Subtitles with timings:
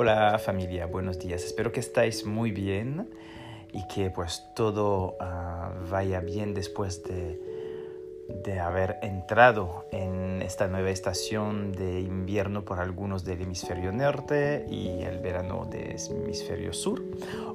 [0.00, 1.42] Hola familia, buenos días.
[1.42, 3.10] Espero que estáis muy bien
[3.72, 7.40] y que pues todo ah, vaya bien después de,
[8.44, 15.02] de haber entrado en esta nueva estación de invierno por algunos del hemisferio norte y
[15.02, 17.02] el verano del hemisferio sur.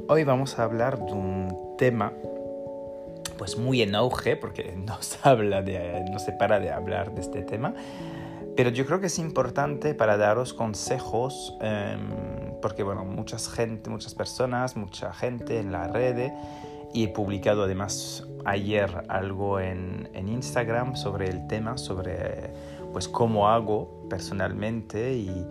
[0.09, 2.11] Hoy vamos a hablar de un tema
[3.37, 7.73] pues muy en auge porque no se para de hablar de este tema
[8.55, 14.13] pero yo creo que es importante para daros consejos, em, porque bueno, muchas gente, muchas
[14.13, 16.31] personas, mucha gente en la red,
[16.93, 22.53] y he publicado además ayer algo en, en Instagram sobre el tema, sobre
[22.91, 25.47] pues cómo hago personalmente y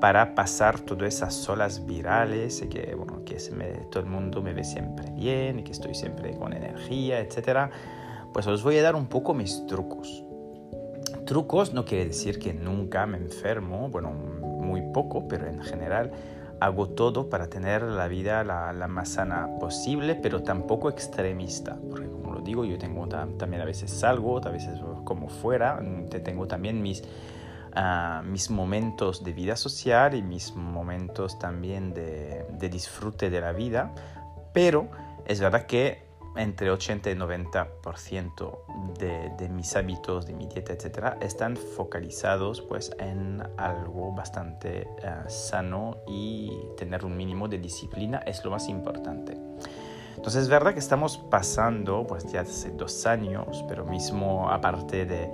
[0.00, 4.42] para pasar todas esas olas virales y que, bueno, que se me, todo el mundo
[4.42, 7.70] me ve siempre bien y que estoy siempre con energía, etc.
[8.32, 10.24] Pues os voy a dar un poco mis trucos
[11.30, 16.10] trucos no quiere decir que nunca me enfermo, bueno, muy poco, pero en general
[16.58, 22.32] hago todo para tener la vida la, más sana posible, pero tampoco extremista, porque como
[22.32, 25.80] lo digo, yo tengo también a veces salgo, a veces como fuera,
[26.24, 27.04] tengo también mis,
[27.76, 33.52] ah, mis momentos de vida social y mis momentos también de, de disfrute de la
[33.52, 33.94] vida,
[34.52, 34.88] pero
[35.26, 38.58] es verdad que entre 80 y 90%
[38.98, 45.14] de, de, mis hábitos, de mi dieta, etcétera, están focalizados pues en algo bastante eh,
[45.28, 49.36] sano y tener un mínimo de disciplina es lo más importante.
[50.16, 55.30] Entonces es verdad que estamos pasando pues ya hace dos años, pero mismo aparte de,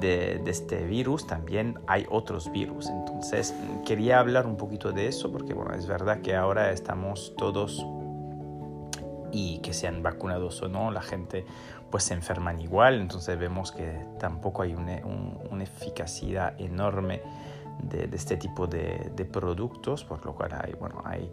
[0.00, 2.88] de, de, este virus también hay otros virus.
[2.88, 7.86] Entonces quería hablar un poquito de eso porque bueno, es verdad que ahora estamos todos
[9.34, 11.44] y que sean vacunados o no, la gente
[11.90, 15.00] pues se enferman igual, entonces vemos que tampoco hay una,
[15.62, 17.20] eficacia enorme
[17.82, 21.30] de, este tipo de, productos, por lo cual hay, bueno, hay,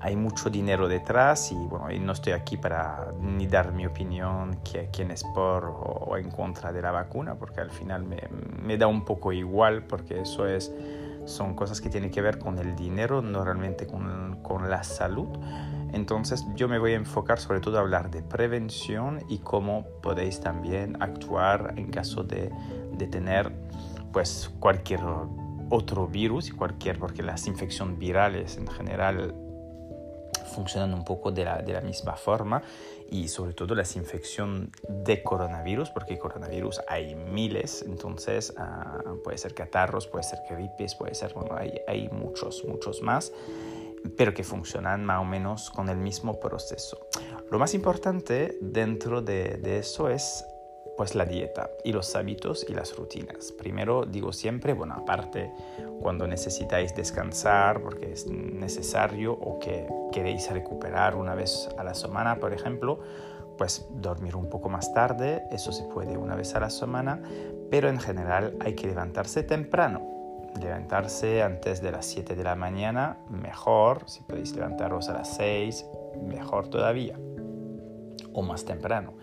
[0.00, 4.90] hay mucho dinero detrás y bueno, no estoy aquí para ni dar mi opinión que
[4.92, 8.22] quién es por o, en contra de la vacuna, porque al final me,
[8.62, 10.70] me da un poco igual, porque eso es,
[11.24, 15.28] son cosas que tienen que ver con el dinero, no realmente con, con la salud.
[15.92, 20.40] Entonces yo me voy a enfocar sobre todo a hablar de prevención y cómo podéis
[20.40, 22.52] también actuar en caso de,
[23.10, 23.52] tener
[24.12, 25.00] pues cualquier
[25.70, 29.34] otro virus y cualquier, porque las infecciones virales en general
[30.54, 32.62] funcionan un poco de la, de misma forma
[33.10, 39.54] y sobre todo las infecciones de coronavirus, porque coronavirus hay miles, entonces ah, puede ser
[39.54, 41.56] catarros, puede ser gripes, puede ser, bueno,
[41.86, 43.32] hay muchos, muchos más
[44.16, 47.08] pero que funcionan más o menos con el mismo proceso.
[47.50, 50.44] Lo más importante dentro de, eso es
[50.96, 53.52] pues la dieta y los hábitos y las rutinas.
[53.52, 55.52] Primero digo siempre, bueno, aparte
[56.00, 62.40] cuando necesitáis descansar porque es necesario o que queréis recuperar una vez a la semana,
[62.40, 62.98] por ejemplo,
[63.56, 67.22] pues dormir un poco más tarde, eso se puede una vez a la semana,
[67.70, 70.17] pero en general hay que levantarse temprano
[70.60, 74.02] levantarse antes de las 7 de la mañana, mejor.
[74.06, 75.86] Si podéis levantaros a las 6,
[76.22, 77.18] mejor todavía.
[78.32, 79.14] O más temprano.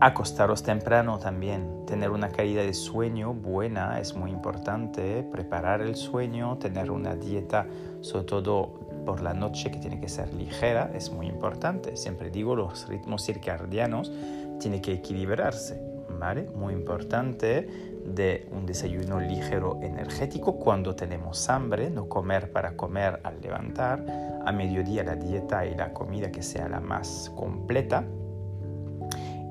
[0.00, 1.84] Acostaros temprano también.
[1.84, 5.24] Tener una calidad de sueño buena es muy importante.
[5.24, 7.66] Preparar el sueño, tener una dieta,
[8.00, 11.96] sobre todo por la noche, que tiene que ser ligera, es muy importante.
[11.96, 14.12] Siempre digo, los ritmos circadianos
[14.60, 15.82] tienen que equilibrarse.
[16.20, 16.48] ¿Vale?
[16.54, 23.40] Muy importante de un desayuno ligero energético cuando tenemos hambre, no comer para comer al
[23.40, 24.04] levantar,
[24.44, 28.04] a mediodía la dieta y la comida que sea la más completa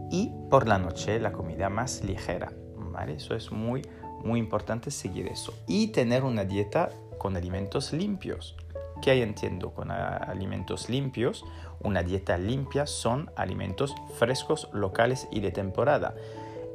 [0.09, 2.51] y por la noche la comida más ligera.
[2.91, 3.13] ¿vale?
[3.13, 3.81] Eso es muy,
[4.23, 5.53] muy importante seguir eso.
[5.67, 8.55] Y tener una dieta con alimentos limpios.
[9.01, 11.45] ¿Qué hay entiendo con alimentos limpios?
[11.81, 16.15] Una dieta limpia son alimentos frescos, locales y de temporada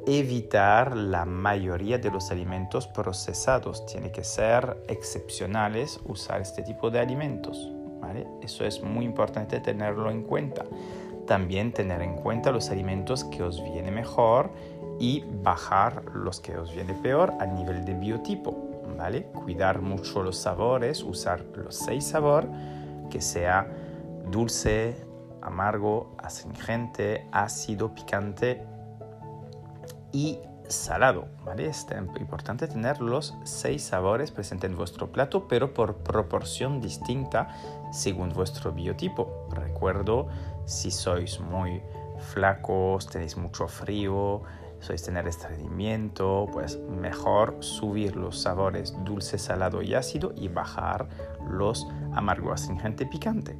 [0.05, 3.85] evitar la mayoría de los alimentos procesados.
[3.85, 7.71] Tiene que ser excepcionales usar este tipo de alimentos.
[8.41, 10.65] Eso es muy importante tenerlo en cuenta.
[11.25, 14.51] También tener en cuenta los alimentos que os viene mejor
[14.99, 18.69] y bajar los que os viene peor a nivel de biotipo.
[18.97, 19.23] ¿vale?
[19.27, 22.49] Cuidar mucho los sabores, usar los seis sabores,
[23.09, 23.67] que sea
[24.29, 24.95] dulce,
[25.41, 28.65] amargo, astringente, ácido, picante
[30.13, 30.39] y
[30.69, 31.27] salado.
[31.57, 31.85] Es
[32.19, 37.49] importante tener los seis sabores presentes en vuestro plato, pero por proporción distinta
[37.91, 39.47] según vuestro biotipo.
[39.51, 40.27] Recuerdo,
[40.65, 41.81] si sois muy
[42.31, 44.43] flacos, tenéis mucho frío,
[44.79, 51.07] sois tener estreñimiento, pues mejor subir los sabores dulce, salado y ácido y bajar
[51.49, 53.57] los amargo, astringente, picante.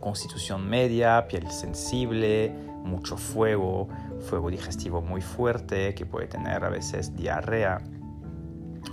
[0.00, 2.50] Constitución media, piel sensible,
[2.84, 3.88] mucho fuego,
[4.24, 7.80] fuego digestivo muy fuerte que puede tener a veces diarrea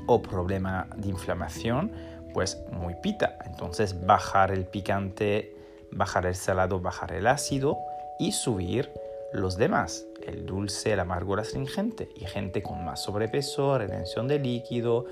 [0.07, 1.91] o problema de inflamación,
[2.33, 3.37] pues muy pita.
[3.45, 5.55] Entonces bajar el picante,
[5.91, 7.77] bajar el salado, bajar el ácido
[8.19, 8.91] y subir
[9.33, 12.09] los demás, el dulce, el amargo, el astringente.
[12.15, 15.05] Y gente con más sobrepeso, retención de líquido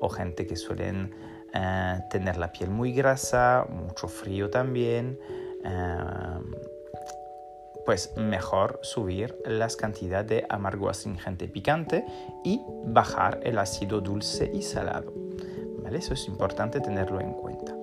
[0.00, 1.14] o gente que suelen
[1.52, 5.18] eh, tener la piel muy grasa, mucho frío también.
[5.64, 5.96] Eh,
[7.84, 12.04] pues mejor subir las cantidades de amargo astringente picante
[12.44, 15.12] y bajar el ácido dulce y salado.
[15.82, 15.98] ¿Vale?
[15.98, 17.74] Eso es importante tenerlo en cuenta.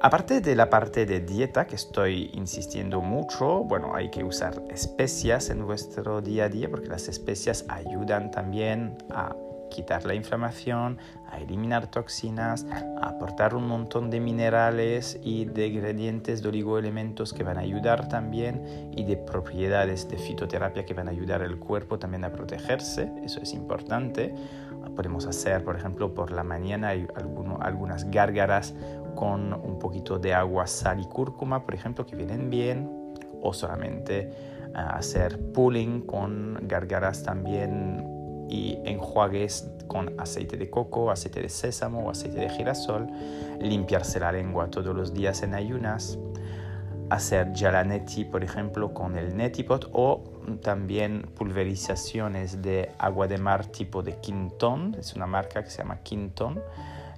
[0.00, 5.48] Aparte de la parte de dieta que estoy insistiendo mucho, bueno, hay que usar especias
[5.48, 9.34] en vuestro día a día porque las especias ayudan también a
[9.74, 10.98] quitar la inflamación,
[11.28, 17.42] a eliminar toxinas, a aportar un montón de minerales y de ingredientes de oligoelementos que
[17.42, 21.98] van a ayudar también y de propiedades de fitoterapia que van a ayudar al cuerpo
[21.98, 24.32] también a protegerse, eso es importante.
[24.94, 27.08] Podemos hacer, por ejemplo, por la mañana hay
[27.60, 28.74] algunas gárgaras
[29.16, 32.88] con un poquito de agua, sal y cúrcuma, por ejemplo, que vienen bien,
[33.42, 34.30] o solamente
[34.74, 38.13] ah, hacer pulling con gárgaras también
[38.48, 43.08] y enjuagues con aceite de coco, aceite de sésamo o aceite de girasol,
[43.60, 46.18] limpiarse la lengua todos los días en ayunas,
[47.10, 47.48] hacer
[47.86, 50.24] neti, por ejemplo, con el netipot o
[50.62, 55.98] también pulverizaciones de agua de mar tipo de Quinton, es una marca que se llama
[55.98, 56.60] Quinton,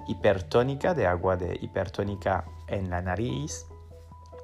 [0.08, 3.66] hipertónica, de agua de hipertónica en la nariz.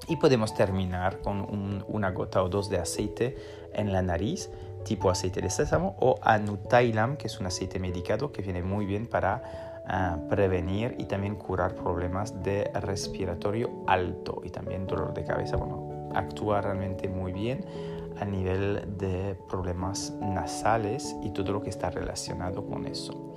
[0.08, 3.37] Y podemos terminar con una gota o dos de aceite
[3.73, 4.50] en la nariz
[4.84, 9.06] tipo aceite de sésamo o Anutailam, que es un aceite medicado que viene muy bien
[9.06, 9.43] para
[9.87, 15.56] ah, prevenir y también curar problemas de respiratorio alto y también dolor de cabeza.
[15.56, 17.64] Bueno, actúa realmente muy bien
[18.20, 23.34] a nivel de problemas nasales y todo lo que está relacionado con eso.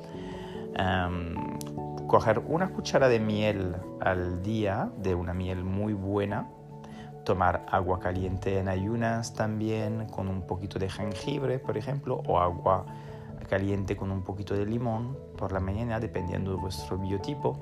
[2.08, 6.50] coger una cuchara de miel al día, de una miel muy buena,
[7.26, 12.86] tomar agua caliente en ayunas también con un poquito de jengibre, por ejemplo, o agua
[13.50, 17.58] caliente con un poquito de limón por la mañana, dependiendo de vuestro biotipo.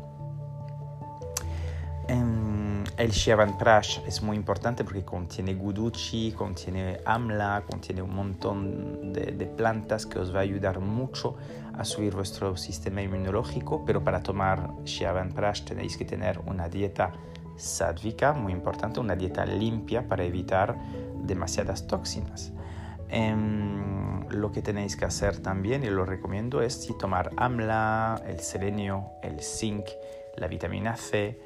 [2.07, 9.13] Em, el Shiavan Prash es muy importante porque contiene guduchi, contiene amla, contiene un montón
[9.13, 11.37] de, de, plantas que os va a ayudar mucho
[11.77, 17.13] a subir vuestro sistema inmunológico, pero para tomar Shiavan Prash tenéis que tener una dieta
[17.55, 20.75] sádvica, muy importante, una dieta limpia para evitar
[21.23, 22.51] demasiadas toxinas.
[23.09, 29.11] Em, lo que tenéis que hacer también, y lo recomiendo, es tomar AMLA, el selenio,
[29.21, 29.85] el zinc,
[30.35, 31.39] la vitamina C,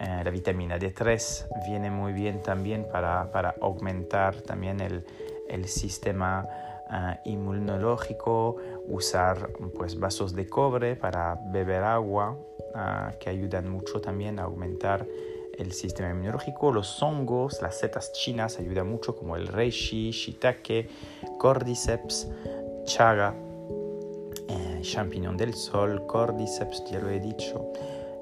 [0.00, 5.06] eh, la vitamina D3 viene muy bien también para, para aumentar también el,
[5.48, 6.46] el sistema
[6.92, 8.56] eh, inmunológico,
[8.88, 12.36] usar pues, vasos de cobre para beber agua,
[12.74, 15.06] eh, que ayudan mucho también a aumentar
[15.58, 20.88] el sistema inmunológico, los hongos, las setas chinas ayudan mucho como el reishi, shiitake,
[21.38, 22.28] cordyceps,
[22.84, 23.34] chaga,
[24.48, 27.72] eh, champiñón del sol, cordyceps, ya lo he dicho.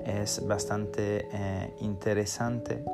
[0.04, 2.84] Es bastante eh, interesante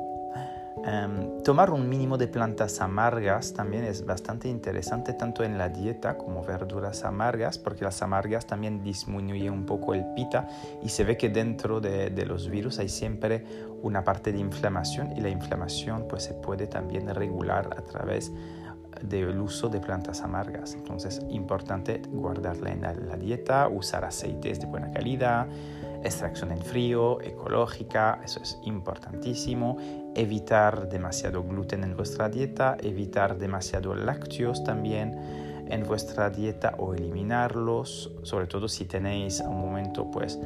[0.83, 6.17] Em, tomar un mínimo de plantas amargas también es bastante interesante, tanto en la dieta
[6.17, 10.47] como verduras amargas, porque las amargas también disminuyen un poco el pita
[10.81, 13.45] y se ve que dentro de, los virus hay siempre
[13.83, 18.31] una parte de inflamación y la inflamación pues se puede también regular a través
[19.03, 20.73] del uso de plantas amargas.
[20.73, 25.47] Entonces, importante guardarla en la dieta, usar aceites de buena calidad,
[26.03, 29.77] extracción en frío, ecológica, eso es importantísimo.
[30.15, 35.17] Evitar demasiado gluten en vuestra dieta, evitar demasiado lácteos también
[35.67, 40.37] en vuestra dieta o eliminarlos, sobre todo si tenéis a un momento pues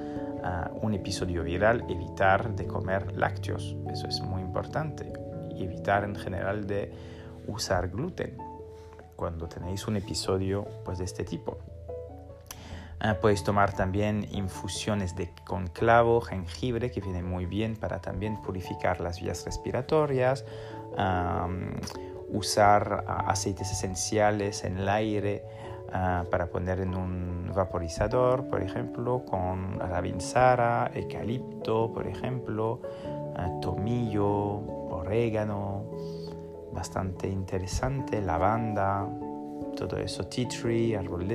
[0.82, 5.12] un episodio viral, evitar de comer lácteos, eso es muy importante.
[5.56, 6.92] Y evitar en general de
[7.48, 8.38] usar gluten
[9.16, 11.58] cuando tenéis un episodio pues de este tipo.
[13.00, 18.42] Ah, puedes tomar también infusiones de con clavo, jengibre, que viene muy bien para también
[18.42, 20.46] purificar las vías respiratorias.
[22.30, 25.44] usar ah, aceites esenciales en el aire
[25.92, 32.82] ah, para poner en un vaporizador, por ejemplo, con rabinsara, eucalipto, por ejemplo,
[33.62, 34.28] tomillo,
[34.90, 35.84] orégano,
[36.74, 39.08] bastante interesante, lavanda,
[39.76, 41.28] todo eso, tea tree, árbol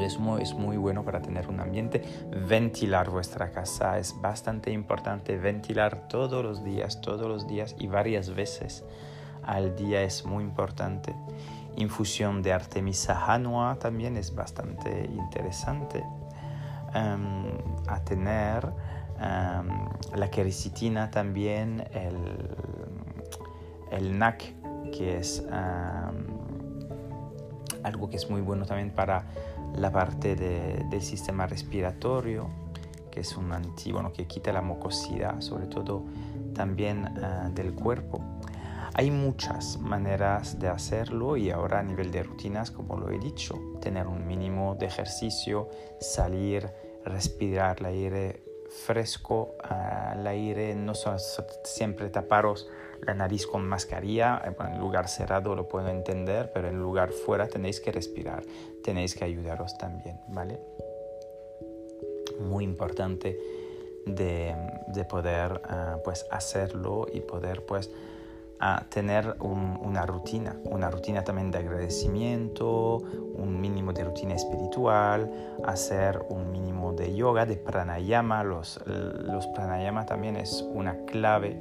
[0.00, 2.02] eso es muy bueno para tener un ambiente.
[2.48, 5.36] Ventilar vuestra casa es bastante importante.
[5.36, 8.84] Ventilar todos los días, todos los días y varias veces
[9.42, 11.14] al día es muy importante.
[11.76, 16.04] Infusión de Artemisa annua también es bastante interesante.
[16.94, 17.46] Em,
[17.86, 18.70] a tener
[19.18, 19.68] em,
[20.14, 22.48] la quericitina también, el,
[23.90, 24.54] el NAC,
[24.92, 26.26] que es em,
[27.82, 29.24] algo que es muy bueno también para
[29.76, 32.48] la parte del sistema respiratorio,
[33.10, 36.04] que es un antígono que quita la mucosidad, sobre todo
[36.54, 38.22] también eh, del cuerpo.
[38.94, 43.58] Hay muchas maneras de hacerlo y ahora a nivel de rutinas, como lo he dicho,
[43.80, 46.70] tener un mínimo de ejercicio, salir,
[47.04, 48.42] respirar el aire
[48.84, 49.54] fresco,
[50.14, 50.92] el aire, no
[51.64, 52.68] siempre taparos
[53.02, 57.48] la nariz con mascarilla, eh, en lugar cerrado lo puedo entender, pero en lugar fuera
[57.48, 58.44] tenéis que respirar,
[58.82, 60.60] tenéis que ayudaros también, ¿vale?
[62.40, 63.38] Muy importante
[64.06, 64.54] de,
[65.08, 67.90] poder ah, pues hacerlo y poder pues
[68.64, 72.98] a tener una rutina, una rutina también de agradecimiento,
[73.34, 75.28] un mínimo de rutina espiritual,
[75.64, 78.44] hacer un mínimo de yoga, de pranayama.
[78.44, 81.58] Los, los pranayama también es una clave.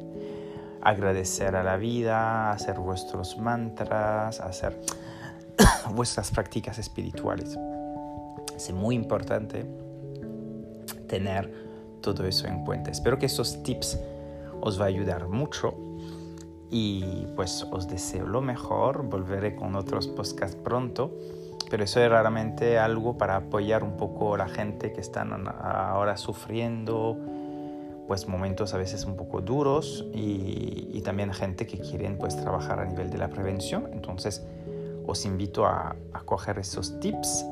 [0.81, 4.79] Agradecer a la vida, hacer vuestros mantras, hacer
[5.93, 7.57] vuestras prácticas espirituales.
[8.55, 9.65] Es muy importante
[11.07, 11.51] tener
[12.01, 12.91] todo eso en cuenta.
[12.91, 13.99] Espero que esos tips
[14.61, 15.75] os va a ayudar mucho
[16.69, 21.11] y pues os deseo lo mejor, volveré con otros podcasts pronto,
[21.69, 26.17] pero eso es raramente algo para apoyar un poco a la gente que están ahora
[26.17, 27.17] sufriendo
[28.11, 32.85] pues momentos a veces un poco duros y, también gente que quieren pues trabajar a
[32.85, 33.89] nivel de la prevención.
[33.93, 34.45] Entonces
[35.07, 37.45] os invito a, a coger esos tips,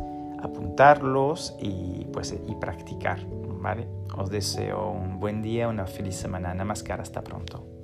[0.44, 3.26] apuntarlos y pues y practicar.
[3.62, 3.88] ¿vale?
[4.18, 6.54] Os deseo un buen día, una feliz semana.
[6.54, 7.79] Namaskar, hasta pronto.